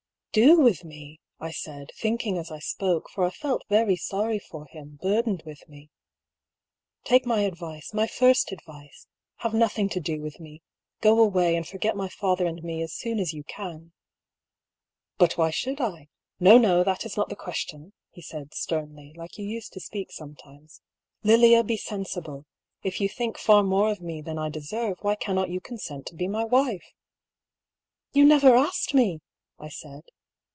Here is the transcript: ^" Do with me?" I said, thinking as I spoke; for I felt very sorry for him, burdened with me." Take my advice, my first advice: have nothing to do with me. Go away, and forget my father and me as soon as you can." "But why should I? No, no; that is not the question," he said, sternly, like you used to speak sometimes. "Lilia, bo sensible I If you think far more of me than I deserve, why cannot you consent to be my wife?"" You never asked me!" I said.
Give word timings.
^" 0.31 0.33
Do 0.33 0.61
with 0.61 0.85
me?" 0.85 1.19
I 1.41 1.51
said, 1.51 1.91
thinking 1.93 2.37
as 2.37 2.51
I 2.51 2.59
spoke; 2.59 3.09
for 3.09 3.25
I 3.25 3.31
felt 3.31 3.65
very 3.67 3.97
sorry 3.97 4.39
for 4.39 4.65
him, 4.67 4.97
burdened 5.01 5.43
with 5.45 5.67
me." 5.67 5.89
Take 7.03 7.25
my 7.25 7.41
advice, 7.41 7.93
my 7.93 8.07
first 8.07 8.53
advice: 8.53 9.07
have 9.39 9.53
nothing 9.53 9.89
to 9.89 9.99
do 9.99 10.21
with 10.21 10.39
me. 10.39 10.61
Go 11.01 11.21
away, 11.21 11.57
and 11.57 11.67
forget 11.67 11.97
my 11.97 12.07
father 12.07 12.45
and 12.45 12.63
me 12.63 12.81
as 12.81 12.93
soon 12.93 13.19
as 13.19 13.33
you 13.33 13.43
can." 13.43 13.91
"But 15.17 15.37
why 15.37 15.49
should 15.49 15.81
I? 15.81 16.07
No, 16.39 16.57
no; 16.57 16.81
that 16.81 17.03
is 17.03 17.17
not 17.17 17.27
the 17.27 17.35
question," 17.35 17.91
he 18.09 18.21
said, 18.21 18.53
sternly, 18.53 19.11
like 19.17 19.37
you 19.37 19.43
used 19.43 19.73
to 19.73 19.81
speak 19.81 20.13
sometimes. 20.13 20.79
"Lilia, 21.23 21.61
bo 21.61 21.75
sensible 21.75 22.45
I 22.45 22.87
If 22.87 23.01
you 23.01 23.09
think 23.09 23.37
far 23.37 23.63
more 23.63 23.91
of 23.91 23.99
me 23.99 24.21
than 24.21 24.37
I 24.37 24.47
deserve, 24.47 24.95
why 25.01 25.15
cannot 25.15 25.49
you 25.49 25.59
consent 25.59 26.05
to 26.05 26.15
be 26.15 26.29
my 26.29 26.45
wife?"" 26.45 26.93
You 28.13 28.23
never 28.23 28.55
asked 28.55 28.93
me!" 28.93 29.19
I 29.59 29.67
said. 29.67 30.03